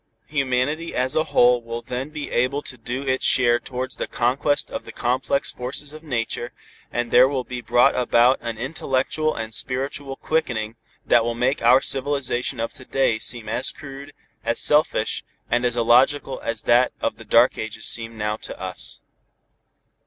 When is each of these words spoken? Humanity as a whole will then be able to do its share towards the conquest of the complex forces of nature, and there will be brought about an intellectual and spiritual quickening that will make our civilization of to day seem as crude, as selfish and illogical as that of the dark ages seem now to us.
Humanity 0.29 0.95
as 0.95 1.15
a 1.15 1.25
whole 1.25 1.61
will 1.61 1.83
then 1.83 2.09
be 2.09 2.31
able 2.31 2.63
to 2.63 2.75
do 2.75 3.03
its 3.03 3.23
share 3.23 3.59
towards 3.59 3.97
the 3.97 4.07
conquest 4.07 4.71
of 4.71 4.83
the 4.83 4.91
complex 4.91 5.51
forces 5.51 5.93
of 5.93 6.01
nature, 6.01 6.53
and 6.91 7.11
there 7.11 7.27
will 7.27 7.43
be 7.43 7.61
brought 7.61 7.93
about 7.95 8.39
an 8.41 8.57
intellectual 8.57 9.35
and 9.35 9.53
spiritual 9.53 10.15
quickening 10.15 10.75
that 11.05 11.23
will 11.23 11.35
make 11.35 11.61
our 11.61 11.81
civilization 11.81 12.59
of 12.59 12.73
to 12.73 12.85
day 12.85 13.19
seem 13.19 13.47
as 13.47 13.71
crude, 13.71 14.11
as 14.43 14.59
selfish 14.59 15.23
and 15.51 15.67
illogical 15.67 16.39
as 16.41 16.63
that 16.63 16.93
of 16.99 17.17
the 17.17 17.23
dark 17.23 17.59
ages 17.59 17.85
seem 17.85 18.17
now 18.17 18.37
to 18.37 18.59
us. 18.59 19.01